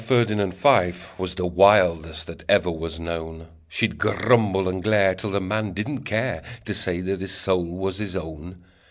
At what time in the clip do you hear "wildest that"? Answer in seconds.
1.45-2.43